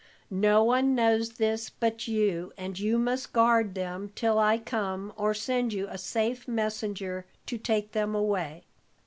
No 0.31 0.63
one 0.63 0.95
knows 0.95 1.33
this 1.33 1.69
but 1.69 2.07
you, 2.07 2.51
and 2.57 2.79
you 2.79 2.97
must 2.97 3.33
guard 3.33 3.75
them 3.75 4.11
till 4.15 4.39
I 4.39 4.57
come 4.57 5.13
or 5.15 5.35
send 5.35 5.73
you 5.73 5.85
a 5.91 5.99
safe 5.99 6.47
messenger 6.47 7.27
to 7.45 7.59
take 7.59 7.91
them 7.91 8.15
away. 8.15 8.63